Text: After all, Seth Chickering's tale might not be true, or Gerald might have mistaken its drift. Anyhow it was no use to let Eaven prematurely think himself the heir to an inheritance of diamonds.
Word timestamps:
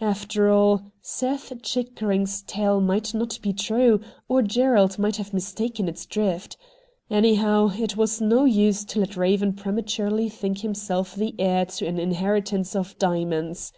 After 0.00 0.50
all, 0.50 0.82
Seth 1.00 1.62
Chickering's 1.62 2.42
tale 2.42 2.80
might 2.80 3.14
not 3.14 3.38
be 3.40 3.52
true, 3.52 4.00
or 4.28 4.42
Gerald 4.42 4.98
might 4.98 5.14
have 5.14 5.32
mistaken 5.32 5.86
its 5.86 6.06
drift. 6.06 6.56
Anyhow 7.08 7.70
it 7.72 7.96
was 7.96 8.20
no 8.20 8.44
use 8.44 8.84
to 8.86 8.98
let 8.98 9.16
Eaven 9.16 9.52
prematurely 9.52 10.28
think 10.28 10.62
himself 10.62 11.14
the 11.14 11.36
heir 11.38 11.66
to 11.66 11.86
an 11.86 12.00
inheritance 12.00 12.74
of 12.74 12.98
diamonds. 12.98 13.72